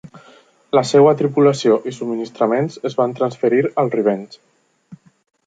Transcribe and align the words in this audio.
La 0.77 0.81
seva 0.91 1.11
tripulació 1.19 1.77
i 1.91 1.93
subministraments 1.97 2.79
es 2.91 2.99
van 3.03 3.15
transferir 3.21 3.63
al 3.85 3.93
"Revenge". 3.99 4.43